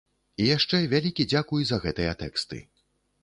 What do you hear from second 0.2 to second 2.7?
І яшчэ вялікі дзякуй за гэтыя тэксты.